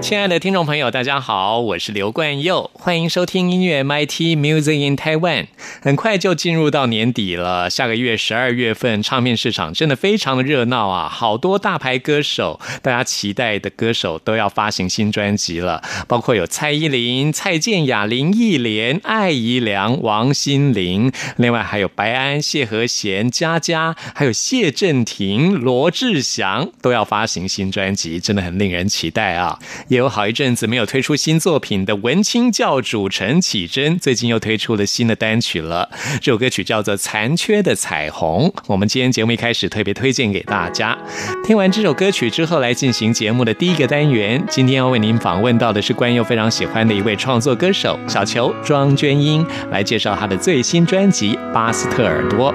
[0.00, 5.46] 亲爱的听众朋友，大家好，我是刘冠佑，欢迎收听音乐 MIT Music in Taiwan。
[5.82, 11.08] 很快就进入到年底了，下个月十二月份，唱片市场真的非常的热闹啊！
[11.08, 29.58] 好多大牌歌手，大家期待的歌手都要发行新专辑了，包括有蔡依林、蔡健雅、林忆莲、艾怡良、王心凌，另外还有白安、谢和弦、佳佳，还有谢震廷、罗志祥都要发行新专辑，真的很令人期待啊！
[29.90, 35.90] 也有好一阵子没有推出新作品的文青教主陈绮贞，最近又推出了新的单曲了。
[36.20, 38.48] 这首歌曲叫做《残缺的彩虹》。
[38.68, 40.96] 我们今天节目一开始特别推荐给大家。
[41.44, 44.40] 听完这首歌曲之后，来进行节目的第一个单元。
[44.48, 52.54] 今天要为您访问到的是关佑非常喜欢的一位创作歌手小球庄娟英，来介绍她的最新专辑《巴斯特尔多》。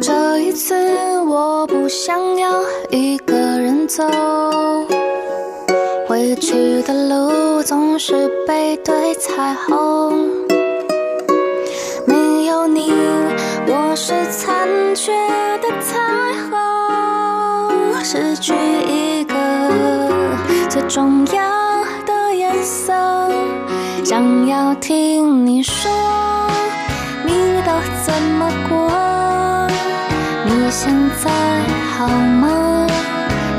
[0.00, 4.02] 这一次，我不想要一个人走。
[6.32, 10.30] 回去的路总是背对彩虹，
[12.06, 12.90] 没有你，
[13.66, 15.12] 我是残缺
[15.60, 15.98] 的彩
[16.48, 18.54] 虹，失去
[18.88, 19.34] 一个
[20.70, 22.94] 最重要的颜色。
[24.02, 25.92] 想要听你说，
[27.26, 27.72] 你都
[28.06, 29.68] 怎么过？
[30.46, 30.90] 你现
[31.22, 31.30] 在
[31.94, 32.86] 好吗？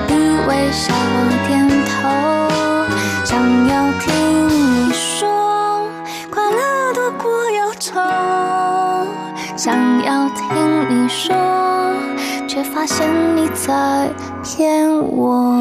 [0.07, 0.15] 你
[0.47, 0.91] 微笑
[9.63, 10.45] 想要听
[10.89, 11.33] 你说，
[12.45, 14.09] 却发现你在
[14.43, 15.55] 骗我。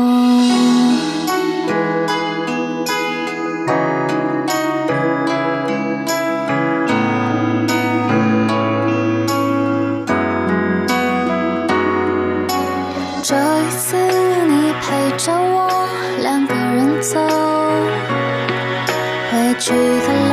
[13.22, 13.96] 这一次
[14.48, 15.86] 你陪着我，
[16.20, 17.20] 两个人走。
[19.30, 20.31] 回去的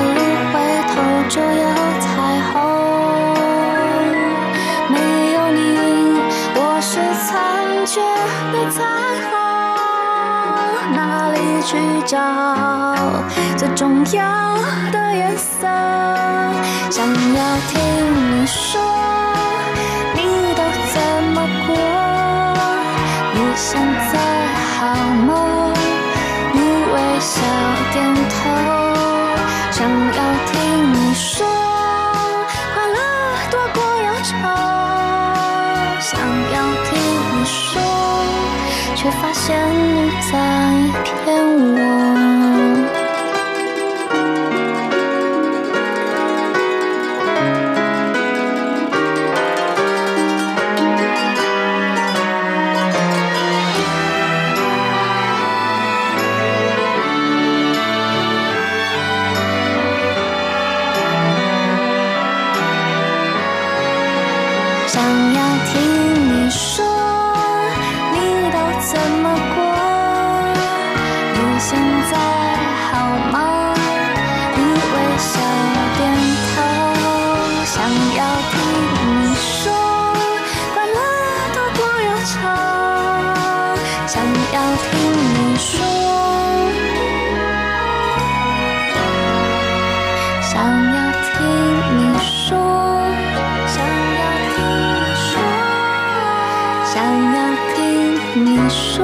[11.69, 12.17] 去找
[13.55, 14.57] 最重要
[14.91, 15.67] 的颜色？
[16.89, 17.79] 想要听
[18.31, 18.81] 你说，
[20.15, 20.19] 你
[20.55, 20.99] 都怎
[21.31, 21.77] 么过？
[23.35, 23.79] 你现
[24.11, 24.17] 在
[24.79, 24.81] 好
[25.27, 25.71] 吗？
[26.53, 27.39] 你微笑
[27.93, 27.95] 点
[28.29, 28.33] 头。
[29.69, 30.51] 想要听
[30.91, 31.45] 你说，
[32.73, 32.97] 快乐
[33.51, 33.77] 多过
[34.07, 34.31] 忧愁。
[35.99, 36.19] 想
[36.51, 36.55] 要
[36.89, 36.89] 听
[37.37, 37.79] 你说，
[38.95, 40.33] 却发现你在
[84.51, 85.77] 要听你说，
[90.41, 90.53] 想
[90.93, 91.37] 要听
[91.97, 92.57] 你说。
[93.67, 94.21] 想要
[94.55, 95.31] 听你说，
[96.85, 96.93] 想
[97.35, 97.37] 要
[97.75, 97.77] 听
[98.43, 98.97] 你说，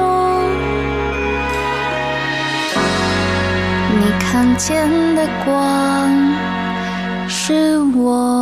[3.98, 4.24] 你看
[4.56, 4.66] 见
[5.14, 5.48] 的光
[7.28, 8.35] 是我。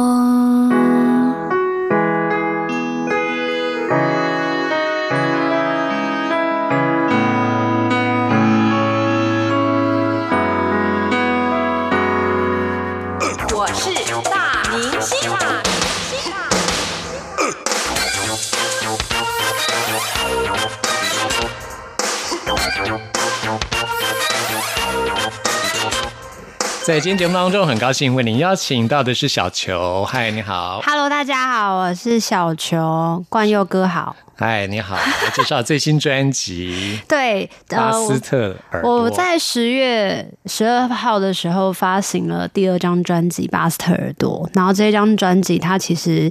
[26.87, 30.05] 在今天节目当中，很高兴为您邀请到的是小球。
[30.05, 30.83] 嗨，你好。
[30.85, 34.15] Hello，大家好，我是小球，冠佑哥好。
[34.37, 34.95] 嗨，你好。
[34.95, 39.01] 我介绍最新专辑 对，《巴呃，斯特耳朵》。
[39.05, 46.31] 我在十月十二号的时候发行了第二张专辑《巴斯特耳朵》，然后这张专辑它其实。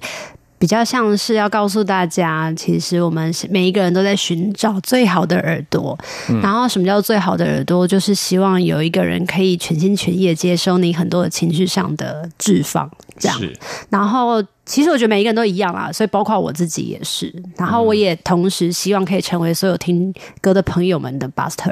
[0.63, 5.99] 比较像是要告诉大家，其实我们每一个人都在寻找最好的耳朵。
[6.41, 7.85] 然后，什么叫最好的耳朵？
[7.85, 12.89] 就是希望有一个人可以全心全意的接收你很多的情绪上的释放，
[13.19, 13.37] 这样。
[13.89, 17.29] 然后，其实我觉得每一个人都一样啦，所以包括我自己也是。
[17.57, 21.69] 然后，我也同时希望可以成为所有听歌的朋友们的巴斯特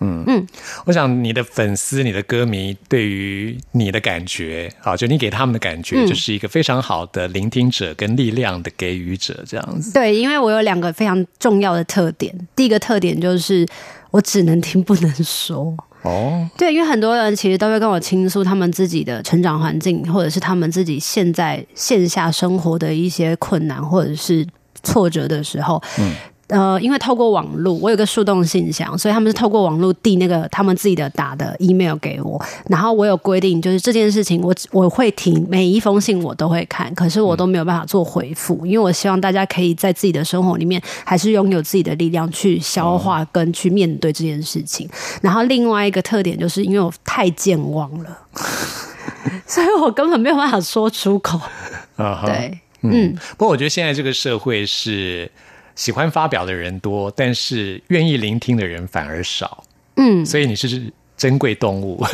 [0.00, 0.46] 耳朵。
[0.84, 9.92] 我想你的粉丝、你的歌迷对于你的感觉，好，就你给他们的感觉，嗯就是一个非常好的聆听者跟力量的给予者，这样子。
[9.92, 12.34] 对，因为我有两个非常重要的特点。
[12.54, 13.66] 第一个特点就是
[14.10, 15.76] 我只能听不能说。
[16.02, 24.46] 哦，对，因为很多人其实都会跟我倾诉他们自己的成长环境，或者是他们自己现在线下生活的一些困难或者是
[24.84, 25.82] 挫折的时候。
[25.98, 26.12] 嗯。
[26.48, 44.88] 呃，因为透过网络，我有个树洞信箱，所以他们是透过网络递那个他们自己的打的 email 给我，然后我有规定，就是这件事情我我会听每一封信我都会看，可是我都没有办法做回复，因为我希望大家可以在自己的生活里面还是拥有自己的力量去消化跟去面对这件事情。
[45.20, 48.18] 然后另外一个特点就是因为我太健忘了，
[49.46, 51.40] 所以我根本没有办法说出口。
[51.96, 52.22] 啊。
[52.24, 55.28] 对，嗯，不过我觉得现在这个社会是
[55.76, 59.62] 喜欢发表的人多，但是愿意聆听的人反而少。
[59.96, 62.04] 嗯，所以你是珍贵动物。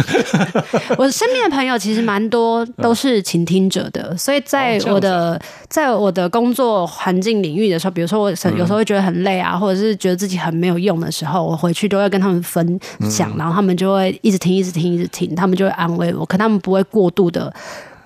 [0.96, 12.78] 我身边的朋友其实蛮多都是倾听者的，所以在我的、在我的工作环境领域的时候，比如说我有时候会觉得很累啊，或者是觉得自己很没有用的时候，我回去都会跟他们分
[13.10, 17.52] 享，然后他们就会一直听，一直听，一直听，他们就会安慰我，可他们不会过度的。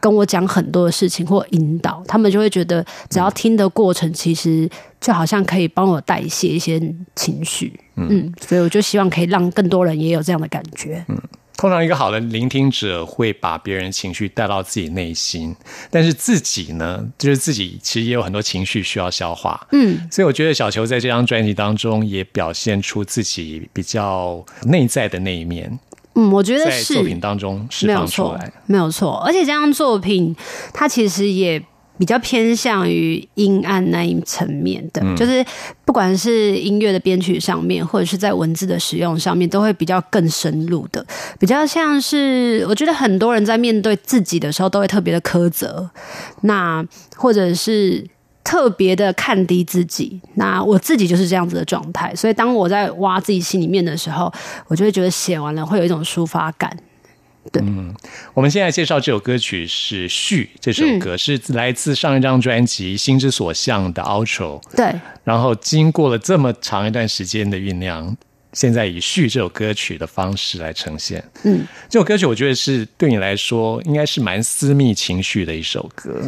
[0.08, 4.70] 跟我讲很多的事情或引导，他们就会觉得只要听的过程，其实
[5.00, 6.80] 就好像可以帮我代谢一些
[7.16, 11.04] 情绪，嗯，所以我就希望可以让更多人也有这样的感觉。
[11.08, 11.20] 嗯
[11.58, 15.56] 通常一个好的聆听者会把别人情绪带到自己内心，
[15.90, 19.66] 但是自己呢，就是自己其实也有很多情绪需要消化。
[19.72, 25.78] 嗯，所以我觉得小球在这张专辑当中也表现出自己比较内在的那一面，
[26.16, 29.22] 嗯，我觉得在是作品当中释没有错放出来。，没有错。
[29.24, 30.34] 而且这张作品，
[30.72, 31.62] 它其实也
[31.98, 35.44] 比较偏向于阴暗那一层面的，嗯就是
[35.84, 41.06] 不管是音乐的编曲上面，或者是在文字的使用上面，都会比较更深入的，
[41.38, 45.88] 比较像是我觉得很多人在面对自己的时候，都会特别的苛责，
[46.42, 46.84] 那
[47.16, 48.04] 或者是。
[48.46, 54.32] 特别的看低自己，那我自己就是这样子的状态，所以当我在挖自己心里面的时候，
[54.68, 56.74] 我就会觉得写完了会有一种抒发感。
[57.50, 57.92] 对，嗯
[58.34, 60.98] 我们现在介绍这首歌曲是《序》，这首嗯。
[61.00, 64.94] 歌是来自上一张专辑《心之所向》的 outro，对，
[65.24, 68.16] 然后经过了这么长一段时间的酝酿，
[68.52, 71.22] 现在以《序》这首歌曲的方式来呈现。
[71.44, 76.20] 嗯，这首歌曲我觉得是对你来说应该是蛮私密情绪的一首歌，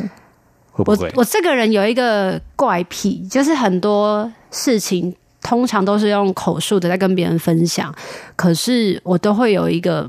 [0.85, 1.11] 会不我？
[1.17, 7.95] 我这个人有一个怪癖，就是很多事情通常都是用口述的在跟别人分享，
[8.37, 10.09] 可是我都会有一个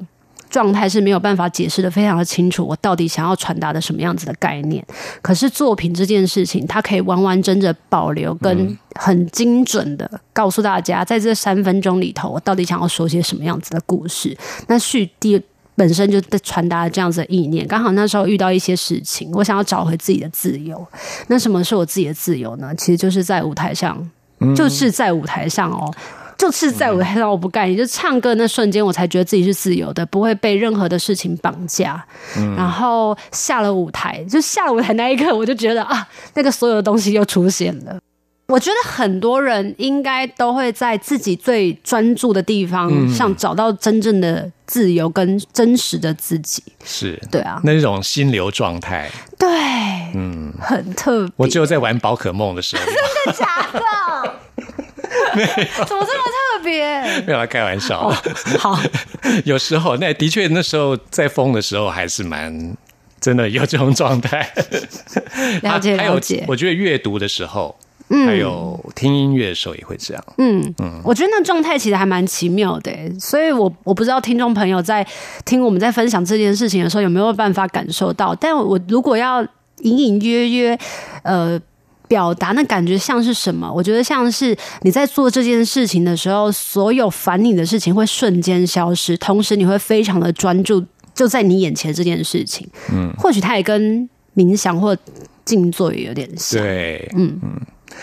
[0.49, 4.83] 状态是没有办法解释的非常的清楚，我到底想要传达的什么样子的概念。
[5.21, 14.37] 可是作品这件事情，它可以完完整整保留跟很精准的告诉大家，在这三分钟里头，我到底想要说些什么样子的故事。
[14.67, 15.41] 那续第。
[15.79, 20.85] 本身就在传达这样子的意念，刚好那时候遇到一些事情，我想要找回自己的自由。
[21.27, 22.75] 那什么是我自己的自由呢？
[22.75, 23.97] 其实就是在舞台上，
[24.53, 25.89] 就是在舞台上哦，
[26.37, 32.05] 就是在舞台上，我不干，也就唱歌那瞬间，我才觉得自己是自由的，不会被任何的事情绑架。
[32.57, 37.97] 然后下了舞台，就下了舞台那一刻，我就觉得啊，那个所有的东西又出现了。
[38.49, 46.63] 我觉得很多人应该都会在自己最专注的地方上找到真正的自由跟真实的自己。
[46.83, 49.47] 是对啊，那种心流状态，对，
[50.15, 51.33] 嗯，很特别。
[51.37, 52.95] 我只有在玩宝可梦的时候，真
[53.27, 53.79] 的假的？
[55.85, 56.23] 怎么这么
[56.57, 57.01] 特别？
[57.25, 58.33] 没有来开玩笑的。
[58.57, 58.79] 好，
[59.45, 62.75] 有时候，那的确那时候在疯的时候，还是蛮
[63.21, 64.51] 真的有这种状态。
[65.61, 67.77] 了解还有了解我觉得阅读的时候，
[68.25, 70.23] 还有听音乐的时候也会这样。
[70.37, 75.05] 嗯嗯，我觉得那状态其实还蛮奇妙的欸，所以我我不知道听众朋友在
[75.45, 79.41] 听我们在分享这件事情的时候有没有办法感受到，但我如果要
[79.81, 80.79] 隐隐约约，
[81.23, 81.59] 呃。
[82.09, 83.71] 表达那感觉像是什么？
[83.71, 92.67] 我觉得像是你在做这件事情的时候，所有烦你的事情会瞬间消失，同时你会非常的专注，就在你眼前这件事情。
[92.91, 94.97] 嗯，或许它也跟冥想或
[95.45, 96.59] 静坐也有点像。
[96.59, 97.61] 对，嗯嗯，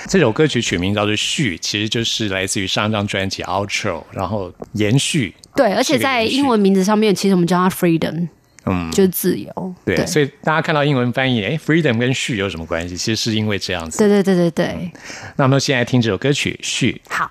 [0.08, 5.34] 这首歌曲取名叫做《续》，其实就是来自于上一张专辑《Outro》，然后延续。
[5.54, 8.28] 对，而且在英文名字上面，其实我们叫它 Freedom，
[8.66, 9.74] 嗯，就是自由。
[9.84, 12.96] 对，所以大家看到英文翻译，哎，Freedom 跟续有什么关系？
[12.96, 13.98] 其实是因为这样子。
[13.98, 14.90] 对对对对对。
[15.36, 17.00] 那我们现在听这首歌曲《续》。
[17.14, 17.30] 好。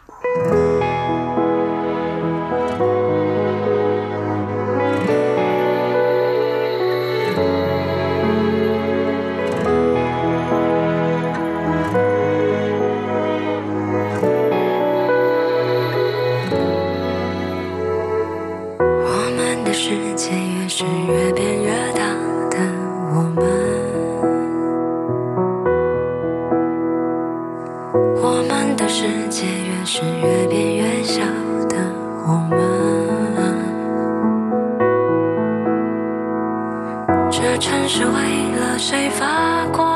[38.78, 39.88] 谁发光？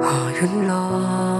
[0.00, 1.31] 哦，陨落。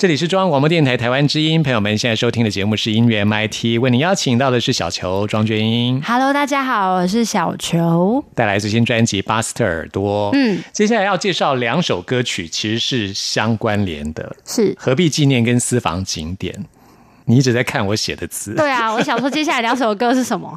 [0.00, 8.24] 这里是中央广播电台台湾之音，朋友们现在收听的节目是音乐 MIT，为您邀请到的是小球庄娟英，Hello，大家好，我是小球。
[8.34, 10.32] 带来最新专辑《巴斯特耳朵》。
[10.34, 16.64] 嗯，接下来要介绍两首歌曲，其实是相关联的，是何必纪念跟私房景点。
[17.26, 20.50] 你一直在看我写的字，对啊，我想说接下来两首歌是什么？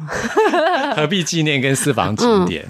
[0.96, 2.64] 何必纪念跟私房景点，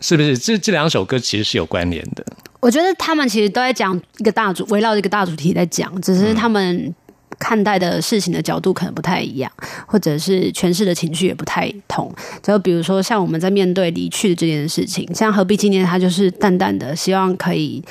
[0.00, 0.38] 是不是？
[0.38, 2.24] 这这两首歌其实是有关联的。
[2.64, 6.94] 我觉得他们其实都在讲一个大主，围绕一个大主题在讲，只是他们
[7.38, 9.52] 看待的事情的角度可能不太一样，
[9.86, 12.10] 或者是诠释的情绪也不太同。
[12.42, 17.84] 就比如说，像我们在面对离去的这件事情，像何必纪念，他就是淡淡的希望可以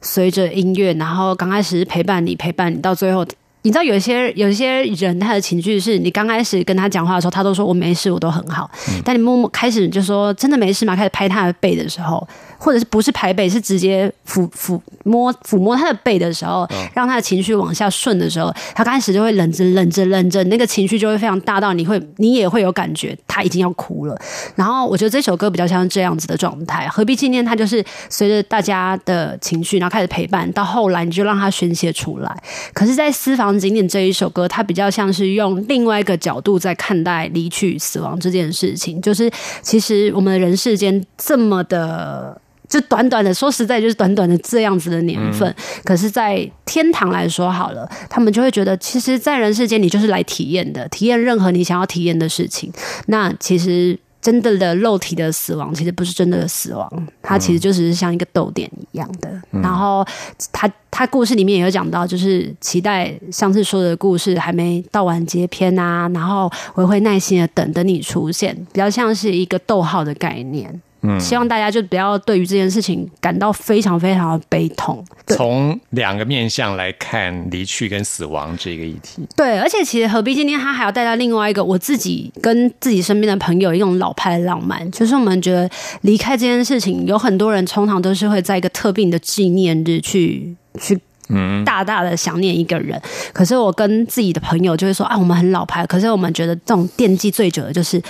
[0.00, 3.26] 随着音乐，然后刚开始陪伴你，陪伴你到最后。
[3.66, 8.70] 你知道有一些有一些人他的情绪是你刚开始跟他讲话的时候，他都说我没事，我都很好。
[9.02, 10.94] 但你默默开始就说真的没事吗？
[10.94, 12.28] 开始拍他的背的时候，
[12.64, 24.18] 或者是不是拍背，是直接抚抚摸抚摸他的背的时候，让他的情绪往下顺的时候，他刚开始就会忍着忍着忍着，那个情绪就会非常大到你会你也会有感觉他已经要哭了。
[24.54, 27.44] 然后我觉得这首歌比较像这样子的状态，何必纪念？
[27.44, 32.42] 他就是随着大家的情绪，然后开始陪伴，到后来你就让他宣泄出来。
[32.72, 39.02] 可是，在私房景点这一首歌，它比较像是用另外一个角度在看待离去、死亡这件事情。
[39.02, 39.30] 就是
[39.60, 42.40] 其实我们的人世间这么的。
[42.74, 45.54] 就短短的，说实在，就是短短的这样子的年份。
[45.84, 52.72] 可是，在天堂来说好了，他们就会觉得，其实，在人世间，你就是来体验的，体验任何你想要体验的事情。
[53.06, 53.98] 那其实。
[54.24, 56.90] 真的的肉体的死亡，其实不是真的的死亡，
[57.22, 59.30] 它其实就只是像一个逗点一样的。
[59.50, 60.02] 然后
[60.50, 70.80] 他他故事里面也有讲到，就是期待上次说的故事还没到完结篇啊，然后我会耐心的等等你出现，比较像是一个逗号的概念。
[71.06, 75.04] 嗯，希望大家就不要对于这件事情感到非常非常的悲痛。
[75.28, 85.68] 从两个面向来看离去跟死亡这个议题，对，而且其实何必今天他还要带到另外一个我自己跟自己身边的朋友一种老派的浪漫，就是我们觉得
[86.00, 90.98] 离开这件事情，有很多人通常都是会在一个特定的纪念日去去。
[91.30, 93.00] 嗯大大的想念一个人，
[93.32, 98.00] 可是我跟自己的朋友就会说啊，我们很老派，可是我们觉得这种惦记最久的就是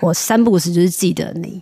[0.00, 1.58] 我三不五时就是记得你，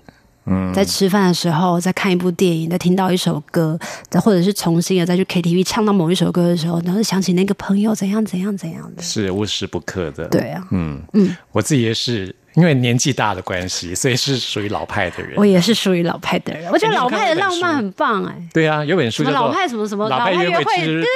[0.73, 3.79] 在吃饭的时候，在看一部电影，在听到一首歌，
[4.09, 9.03] 再或者是重新的再去 KTV 唱到某一首歌的时候，然后想起那个朋友怎样怎样怎样的。
[9.03, 10.29] 是无时不刻的。
[10.29, 15.35] 对啊，嗯嗯，我自己也是因为年纪大的关系，所以是属于老派的人。
[15.37, 15.47] 我。
[15.47, 21.07] 也是属于老派的人，我觉得老派的浪漫很棒哎、对啊，有本书叫做老派什么什么老派约会之必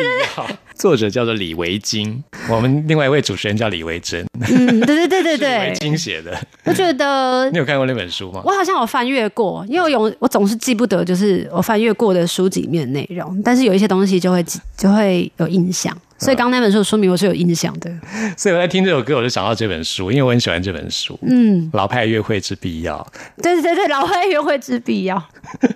[0.40, 5.48] 要，作者叫做李维京，我们另外一位主持人叫李维珍，嗯，对对对对对。
[5.48, 6.38] 李维对，京写的。
[6.64, 8.40] 我觉得 你有看过那本书吗？
[8.44, 17.90] 我好像有翻阅过，因为我有我总是记不得，就是我翻阅过的书籍里面的内容，但是有一些东西就会记就会有印象，所以刚刚那本书的书名我是有印象的。
[18.36, 21.18] 所以我在听这首歌，我就想到这本书，因为我很喜欢这本书。
[21.22, 23.04] 嗯，老派约会之必要。
[23.42, 25.22] 对对对，老派约会之必要。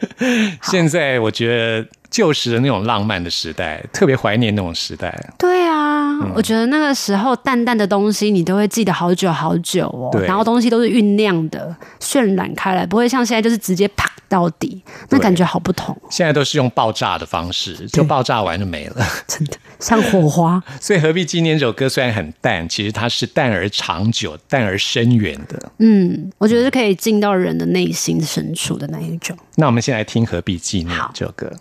[0.63, 5.33] 现在我觉得旧时的那种浪漫的时代，特别怀念那种时代。
[5.39, 10.11] 对啊，我觉得那个时候淡淡的东西，你都会记得好久好久哦。
[10.13, 19.07] 对然后东西都是酝酿的、渲染开来，不会像现在就是直接啪到底，那感觉好不同，现在都是用爆炸的方式，就爆炸完就没了。
[19.27, 20.63] 真的像火花。
[20.81, 25.73] 所以何必纪念这首歌虽然很淡，其实它是淡而长久、淡而深远的。
[25.79, 29.37] 嗯，我觉得是可以进到人的内心深处的那一种。
[29.57, 31.53] 那我们先来听何必纪念这首歌。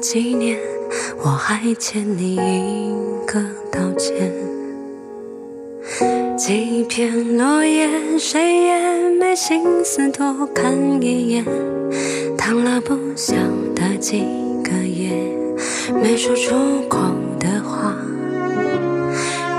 [0.00, 0.58] 纪念，
[1.22, 3.38] 我还欠你一个
[3.70, 4.32] 道歉。
[6.38, 7.86] 几片落叶，
[8.18, 11.44] 谁也没心思多看一眼。
[12.38, 13.34] 躺了不晓
[13.74, 14.20] 得几
[14.64, 15.12] 个夜，
[16.02, 16.54] 没说出
[16.88, 16.98] 口
[17.38, 17.94] 的话，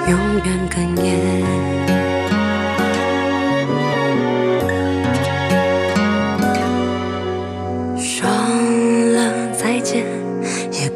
[0.10, 1.81] 永远哽咽。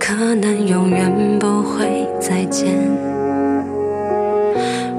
[0.08, 2.76] 可能永远不会再见。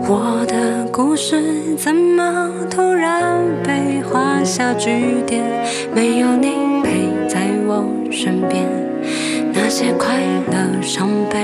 [0.08, 5.44] 我的故事怎么突然被画下句点？
[5.94, 6.48] 没有你
[6.82, 8.66] 陪在我身边，
[9.52, 10.16] 那些快
[10.50, 11.38] 乐伤悲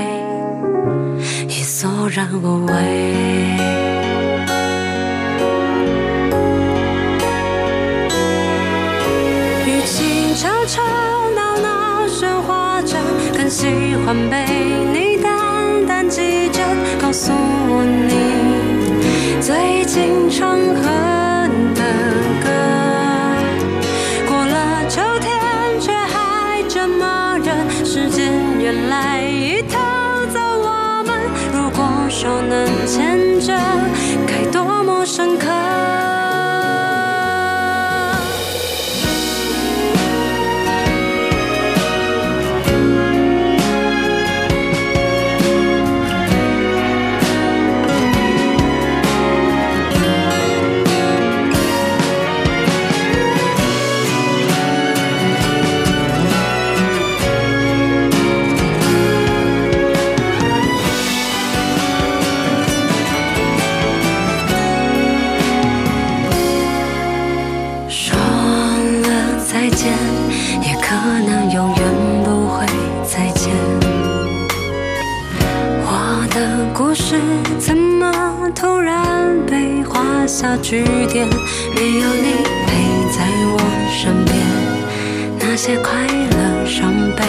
[1.47, 4.02] 已索然无味。
[13.53, 13.67] 喜
[14.03, 14.47] 欢被
[14.91, 16.59] 你淡淡记着，
[16.99, 18.09] 告诉你
[19.39, 20.81] 最近常喝
[21.75, 22.32] 的。
[77.13, 77.19] 是
[77.59, 78.11] 怎么
[78.55, 81.27] 突然被画下句点？
[81.75, 82.71] 没有你陪
[83.11, 83.23] 在
[83.53, 83.59] 我
[83.91, 84.35] 身边，
[85.39, 87.23] 那些快乐伤悲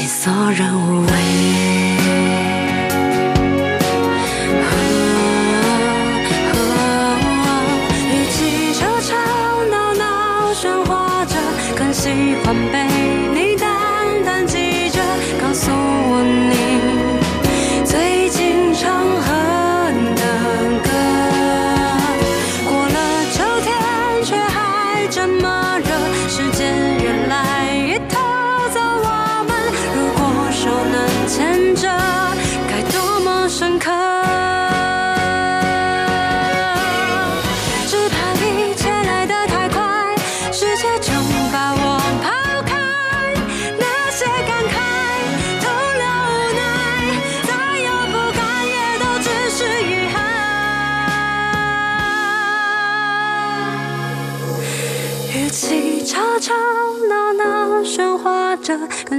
[0.00, 1.08] 已索然无味。
[8.10, 9.14] 与其吵吵
[9.70, 11.36] 闹闹喧哗着，
[11.76, 12.10] 更喜
[12.44, 12.85] 欢被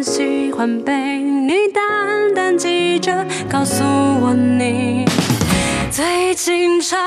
[0.08, 5.06] 喜欢被你淡淡记着，告诉我你
[5.91, 6.98] 最近常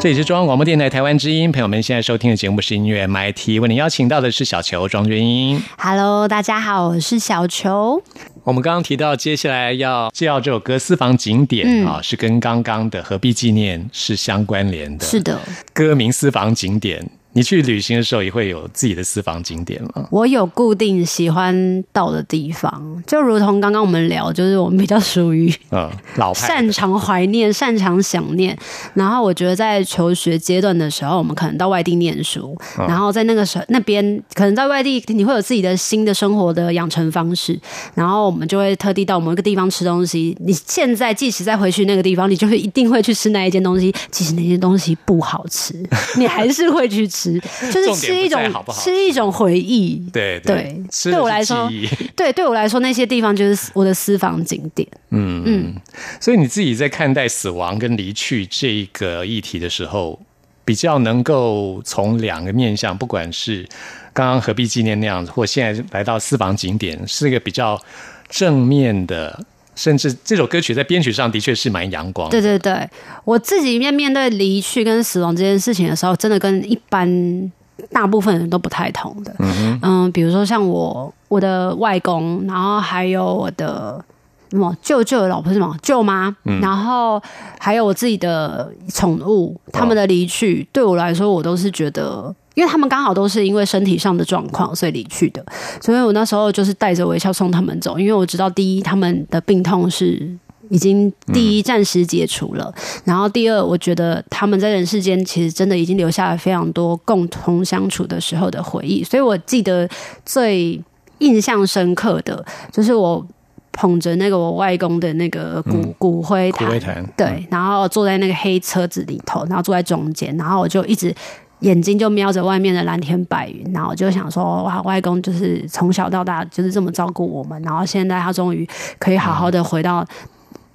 [0.00, 5.62] 这里是中央广播电台台湾之音，朋友们现在收听的节目是音乐 MIT，为您邀请到的是小球庄君英。
[5.76, 8.02] Hello，大家好，我是小球。
[8.42, 15.04] 我们刚刚提到，接下来要介绍这首歌《私房景点》嗯啊，是跟刚刚的何必纪念是相关联的。
[15.04, 15.38] 是的，
[15.74, 20.08] 歌名《私房景点》，你去旅行的时候也会有自己的私房景点吗？
[20.10, 28.56] 我有固定喜欢到的地方，就如同刚刚我们聊，就是我们比较属于嗯，老派擅长怀念、擅长想念。
[28.94, 37.58] 然后我觉得在求学阶段的时候，我们可能到外地念书，嗯然后在那个时候那边可能在外地你会有自己的新的生活的养成方式，
[37.94, 40.36] 然后我们就会特地到某一个地方吃东西。
[40.40, 45.74] 你现在即使再回去那个地方，你就会一定会去吃那一件东西，即使那件东西不好吃，
[46.16, 48.40] 你还是会去吃，就是吃一种
[48.72, 49.96] 吃一种回忆。
[50.12, 51.68] 对对吃对我来说
[52.16, 54.88] 对，对我来说，那些地方就是我的私房景点。
[55.10, 55.74] 嗯嗯，
[56.20, 60.20] 所以你自己在看待死亡跟离去这一个议题的时候，
[60.64, 63.68] 比较能够从两个面向，不管是
[64.12, 67.80] 刚刚何必纪念那样子，或现在来到私房景点，是一个比较
[68.28, 69.44] 正面的。
[69.74, 72.88] 甚至这首歌曲在编曲上的确是蛮阳光的，对对对，
[73.24, 77.52] 我自己面面对离去跟死亡这件事情的时候，真的跟一般
[77.90, 79.34] 大部分人都不太同的。
[79.82, 84.04] 嗯比如说像我我的外公，然后还有我的。
[84.50, 87.22] 什么舅舅的老婆是什么舅妈，然后
[87.60, 95.42] 还有我自己的宠物，他们的离去，对我来说，我都是觉得，因为他们刚好都是因为身体上的状况，所以离去的，
[95.80, 100.30] 所以我那时候就是带着微笑送他们走，因为我知道第一，他们的病痛是
[100.68, 102.70] 已经第一暂时解除了，
[103.02, 109.88] 然后第二，我觉得他们在人世间其实真的已经留下了非常多共同相处的时候的回忆，所以我记得
[110.26, 110.78] 最
[111.20, 113.26] 印象深刻的就是我。
[113.72, 121.14] 捧着那个我外公的那个骨、骨灰坛，灰坛对，然后坐在那个黑车子里头，然后坐在中间，然后我就一直
[121.60, 128.68] 眼睛就瞄着外面的蓝天白云，然后就想说，哇，外公就是从小到大就是这么照顾我们，然后现在他终于
[128.98, 130.04] 可以好好的回到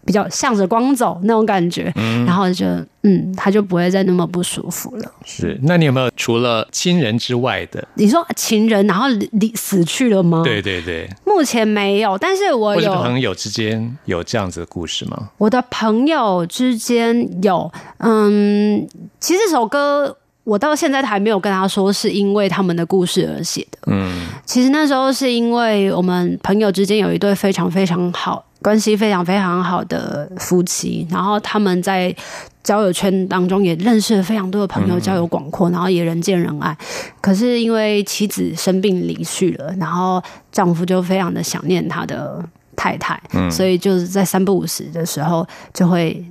[0.06, 1.91] 比较向着光走那种感觉，
[2.28, 2.65] 然后就
[3.02, 5.12] 嗯，他就不会再那么不舒服了。
[5.24, 5.60] 是。
[5.63, 7.88] 那你有没有除了亲人之外的？
[7.95, 10.43] 你说情人然后离死去了吗？
[10.43, 15.32] 对，对对，目前没有，但是我有朋友之间有这样子的故事吗？
[15.39, 18.88] 我的朋友之间有，嗯，
[19.19, 23.79] 其实这首歌我到现在还没有跟他说是因为他们的故事而写的。
[23.88, 32.15] 嗯，其实那时候是因为我们朋友之间有一对非常非常好、关系非常非常好的夫妻，然后他们在
[32.63, 36.77] 交友圈当中也认识了非常多的朋友，交友广阔，然后也人见人爱。
[37.19, 42.43] 可是因为妻子生病离去了，然后丈夫就非常的想念他的
[42.75, 46.23] 太太，所以就是在三不五时的时候就会。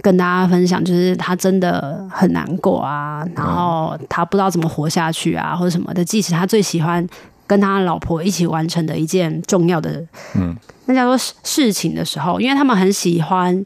[0.00, 6.04] 跟大家分享，就是他真的很难过啊，然后他不知道怎么活下去啊，或者什么的。
[6.04, 7.06] 即使他最喜欢
[7.46, 10.02] 跟他老婆一起完成的一件重要的，
[10.34, 13.64] 嗯，那叫做事事情的时候，因为他们很喜欢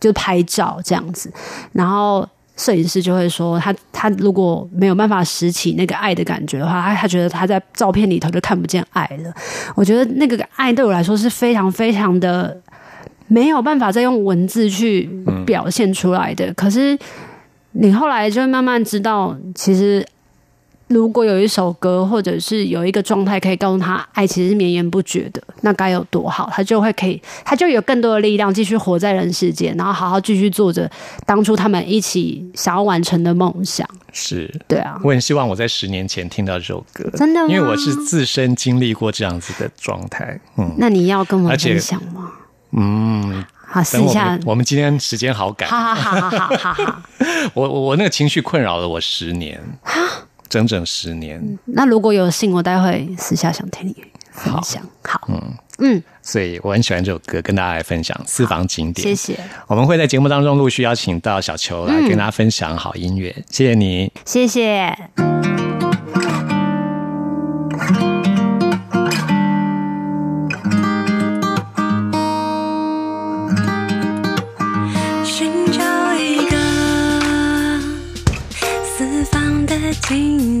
[0.00, 1.32] 就拍照这样子，
[1.72, 9.32] 然后摄影师就会说他他如果没有办法拾起那个爱的感觉的话，他他觉得他在照片里头就看不见爱了。
[9.76, 12.60] 我觉得那个爱对我来说是非常非常的
[13.28, 15.08] 没有办法再用文字去
[15.46, 16.52] 表现出来的。
[16.54, 16.98] 可是
[17.72, 20.04] 你后来就会慢慢知道，其实
[20.88, 30.90] 如果有一首歌，或者是有一个状态可以告诉他，爱其实是绵延不绝的，那该有多好，他就会可以，他就有更多的力量继续活在人世间，然后好好继续做着
[31.26, 33.86] 当初他们一起想要完成的梦想。
[34.12, 34.50] 是。
[34.66, 40.40] 对啊，我很希望我在十年前听到这首歌，真的吗因为我是自身经历过这样子的状态。
[40.56, 42.32] 嗯那你要跟我分享吗？
[42.72, 44.38] 嗯，好，试等一下。
[44.44, 47.02] 我们今天时间好赶，哈哈哈哈哈哈哈！
[47.54, 49.60] 我我我那个情绪困扰了我十年，
[50.48, 53.94] 整整十年，那如果有幸，我待会私下想听你
[54.32, 54.82] 分享。
[55.02, 55.28] 好，
[55.78, 59.06] 嗯，所以我很喜欢这首歌，跟大家来分享私房景点。
[59.08, 64.12] 谢谢，我们会在节目当中陆续邀请到小球来跟大家分享好音乐，谢谢你。
[64.24, 64.96] 谢谢。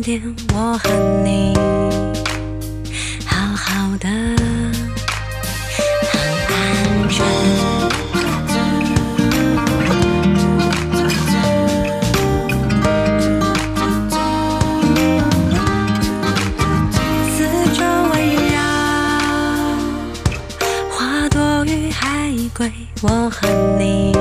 [0.00, 0.22] 点，
[0.54, 0.88] 我和
[1.24, 1.54] 你
[3.26, 4.08] 好好的，
[6.08, 7.16] 很安全。
[17.34, 17.36] 四
[17.74, 17.80] 周
[18.12, 18.14] 围
[18.52, 18.56] 绕
[20.90, 22.70] 花朵与海龟，
[23.02, 24.12] 我和你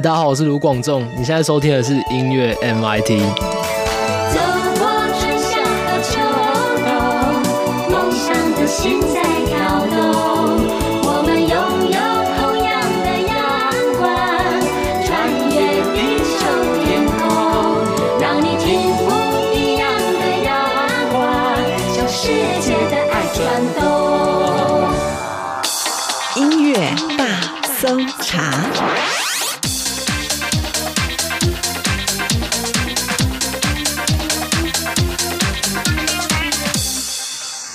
[0.00, 3.57] 大家好，我是卢广仲，你现在收听的是音乐 MIT。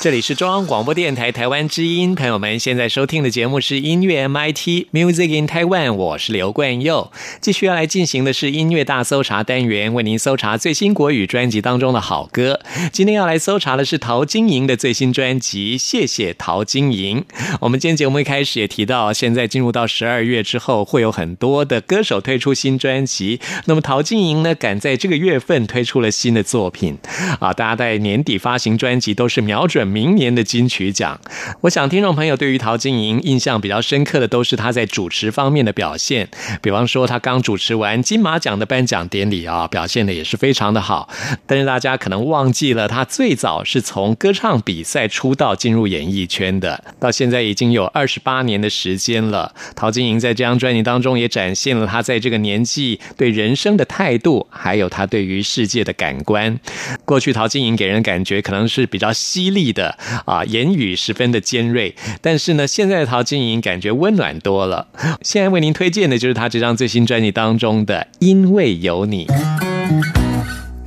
[0.04, 7.10] 这里是中央广播电台台湾之音，朋友们现在收听的节目是音乐 MIT Music in Taiwan，我是刘冠佑。
[7.40, 12.60] 继续要来进行的是音乐大搜查单元，为您搜查最新国语专辑当中的好歌。
[12.92, 17.22] 今天要来搜查的是陶晶莹的最新专辑《谢谢陶晶莹》。
[17.62, 23.40] 我们今天节目一开始也提到，现在进入到十二月之后，会有很多的歌手推出新专辑。
[23.68, 26.98] 那么陶晶莹呢，赶在这个月份推出了新的作品
[27.40, 27.54] 啊！
[27.54, 31.22] 大家在年底发行专辑，都是瞄准明年的金曲奖。
[31.62, 36.28] 我想听众朋友对于陶晶莹印象比较深刻的，都是她在主持方面的表现。
[36.62, 41.08] 比方说，她刚主持完金马奖的颁奖典礼啊，表现的也是非常的好。
[41.46, 49.54] 但是大家可能忘记了，她最早是从歌唱比赛出道进入演艺圈的，到现在已经有二十八年的时间了。
[49.76, 56.60] 陶晶莹在这张专辑当中也展现了她在这个年纪对人生的态度，还有她对于世界的感官。
[57.06, 59.83] 过去陶晶莹给人感觉可能是比较犀利的
[60.26, 64.88] 啊，言语十分的尖锐，但是呢，现在的陶晶莹感觉温暖多了。
[65.22, 69.26] 现在为您推荐的就是她这张最新专辑当中的《因为有你》。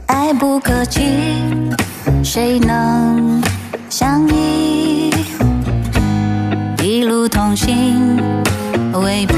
[0.07, 1.01] 爱不可及，
[2.23, 3.43] 谁能
[3.89, 5.11] 相依？
[6.83, 8.17] 一路同行，
[9.03, 9.35] 未必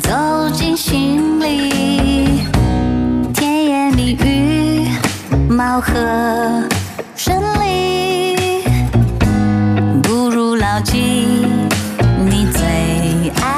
[0.00, 2.42] 走进心里。
[3.34, 4.88] 甜言蜜语，
[5.48, 5.92] 貌合
[10.82, 10.98] 记
[12.24, 13.57] 你最爱。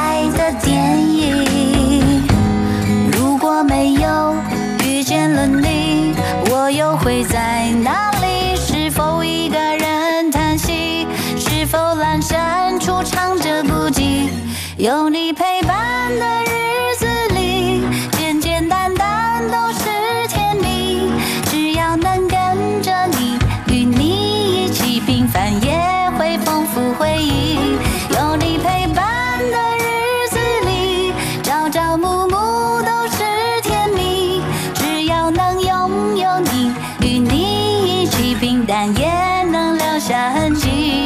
[40.40, 40.99] 痕迹。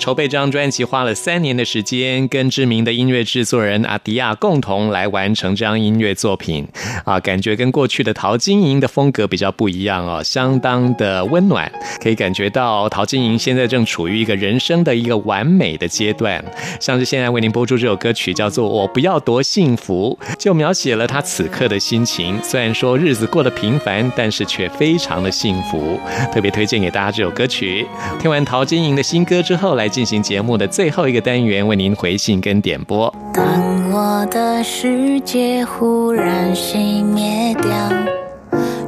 [0.00, 6.66] 筹备这张专辑，花了三年的时间，跟知名的音乐制作人阿迪亚共同来完成这张音乐作品。
[7.04, 11.70] 啊，感觉跟过去的陶晶莹的风格比较不一样哦，相当的温暖，
[12.02, 16.42] 可以感觉到陶晶莹现在正处于一个人生的一个完美的阶段。
[16.80, 22.42] 像是现在为您播出这首歌曲，叫做《我不要多幸福》，就描写了她此刻的心情。
[22.42, 26.00] 虽然说日子过得平凡，但是却非常的幸福。
[26.32, 27.86] 特别推荐给大家这首歌曲。
[28.18, 33.12] 听完陶晶莹的新歌之后，来进行节目的最后一个单元，为您回信跟点播。
[33.34, 33.44] 当
[33.92, 37.72] 我的世界忽然熄灭掉，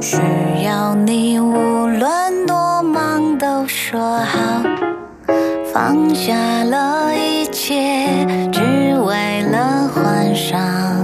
[0.01, 0.17] 需
[0.65, 4.63] 要你无论多忙都说好，
[5.73, 11.02] 放下了一切，只为了换上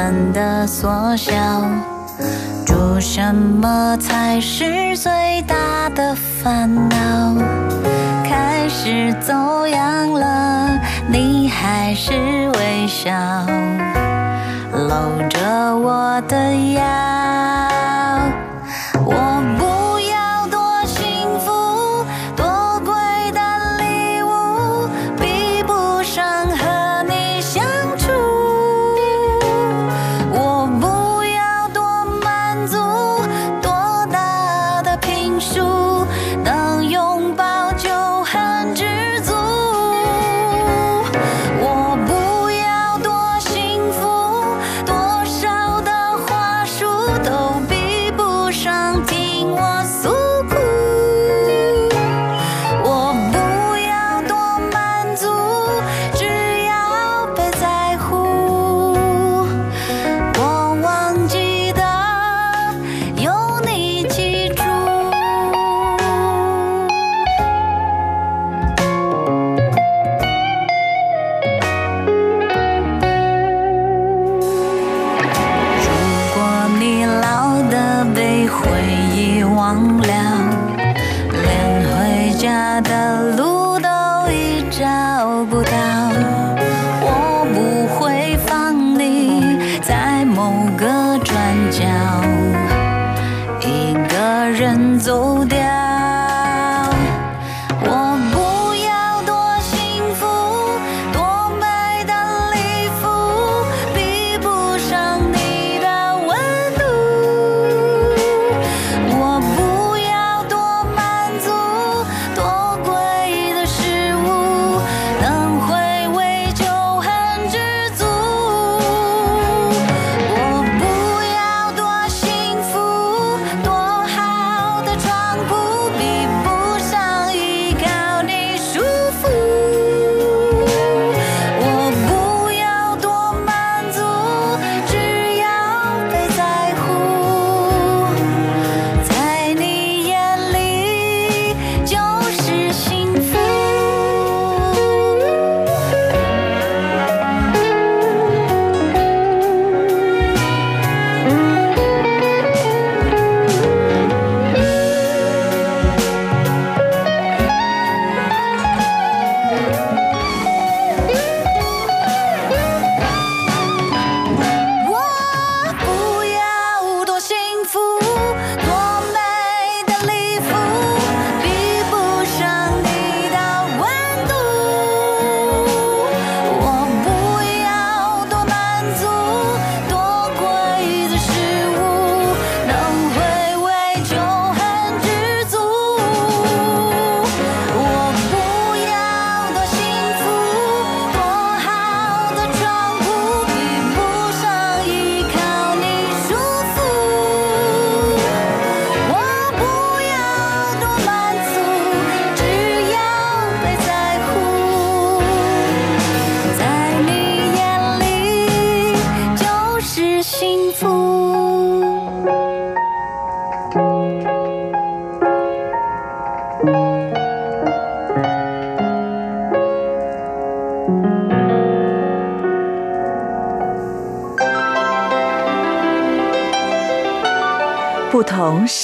[0.00, 1.30] 慢的缩小。
[2.64, 7.34] 住什么才是最大的烦恼？
[8.24, 9.34] 开始走
[9.66, 10.70] 样了，
[11.06, 13.12] 你还是微笑，
[14.72, 14.88] 搂
[15.28, 17.69] 着我的腰。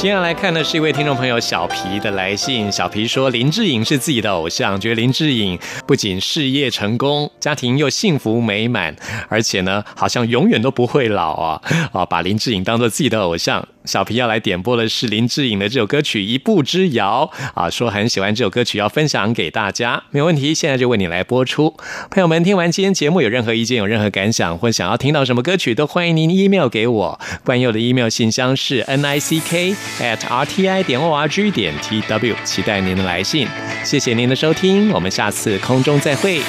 [0.00, 2.72] 接下来看的是一位听众朋友小皮的来信。
[2.72, 8.94] 小皮说，林志颖是自己的偶像，觉得林志颖不仅事业成功，家庭又幸福美满，
[9.28, 11.62] 而且呢，好像永远都不会老啊！
[11.92, 13.66] 啊，把林志颖当做自己的偶像。
[13.86, 21.74] 小皮要来点播的是林志颖的这首歌曲《一步之遥》啊，说很喜欢这首歌曲，要分享给大家，没有问题，现在就为你来播出。
[22.10, 27.20] 朋友们，听完今天节目有任何意见、有任何感想，或想要听到什么歌曲，都欢迎您 email 给我。
[27.42, 31.74] 关佑的 email 信箱是 n i c k at r t i 点 o r g 点
[31.80, 33.48] t w，期待您的来信。
[33.82, 36.42] 谢谢您的收听，我们下次空中再会。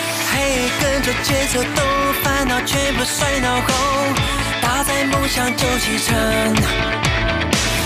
[1.02, 1.84] 嘿，跟着节奏动，
[2.24, 4.14] 烦恼全部甩脑后，
[4.62, 6.56] 打在梦想就启程。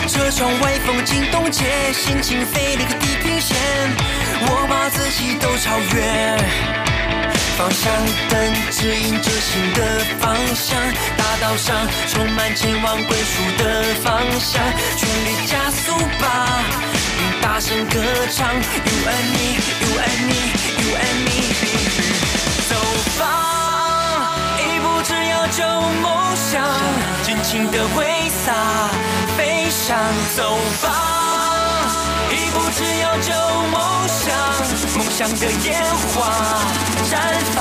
[0.08, 1.64] 车窗外风景冻结，
[1.94, 3.56] 心情飞离个地平线，
[4.42, 6.38] 我把自己都超越。
[7.58, 7.90] 方向
[8.30, 10.78] 灯指引着新的方向，
[11.16, 11.74] 大道上
[12.10, 14.62] 充满前往归属的方向，
[14.98, 16.64] 全力加速吧，
[17.18, 18.02] 并大声歌
[18.36, 18.54] 唱。
[18.54, 20.36] You and me, you and me,
[20.80, 21.75] you and me，
[23.18, 23.28] 方，
[24.58, 25.64] 一步之遥就
[26.02, 26.64] 梦想，
[27.24, 28.54] 尽情的挥洒。
[29.38, 29.98] 飞翔，
[30.36, 30.86] 走吧，
[32.32, 33.32] 一步之遥就
[33.72, 34.24] 梦想，
[34.98, 36.16] 梦想的烟花
[37.10, 37.14] 绽
[37.54, 37.56] 放。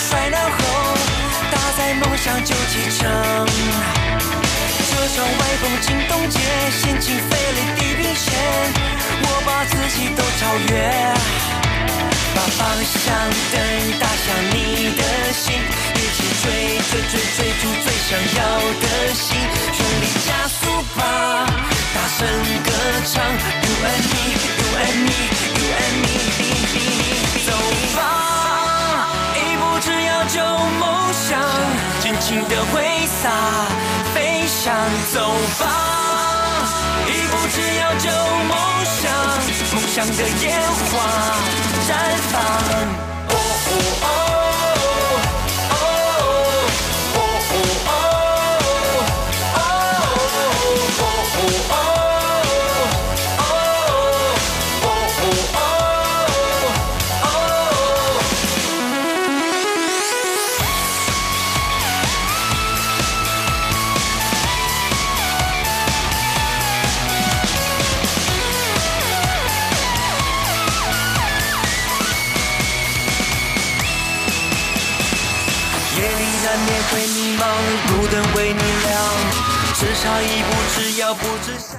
[0.00, 0.58] 全部甩脑后，
[1.50, 3.00] 搭载梦想就启程。
[4.88, 6.38] 车窗外风景冻结，
[6.70, 8.32] 心情飞离地平线，
[9.22, 10.40] 我把自己都超
[10.72, 10.74] 越。
[12.34, 12.96] 把方向
[13.52, 13.54] 灯
[13.98, 14.56] 打向你
[14.96, 15.02] 的
[15.34, 15.52] 心，
[15.94, 16.44] 一起追
[16.88, 18.40] 追追追逐最想要
[18.80, 18.84] 的
[19.14, 19.36] 心，
[19.74, 20.60] 全力加速
[20.96, 21.00] 吧，
[21.94, 22.18] 大声
[22.64, 22.68] 歌
[23.12, 23.22] 唱
[23.62, 26.08] ，You and me，You and me，You and me，
[27.46, 27.48] 走
[27.96, 28.39] 吧。
[30.28, 30.40] 就
[30.78, 31.40] 梦想，
[32.00, 33.30] 尽情的挥洒，
[34.14, 34.74] 飞翔，
[35.12, 35.20] 走
[35.58, 35.62] 吧，
[37.06, 38.10] 一步之遥就
[38.46, 38.50] 梦
[38.84, 39.12] 想，
[39.74, 40.60] 梦想的烟
[40.90, 40.90] 花
[41.86, 41.88] 绽
[42.30, 42.42] 放。
[43.28, 43.34] 哦
[43.66, 44.29] 哦哦
[80.02, 81.69] 差一步之遥，不知。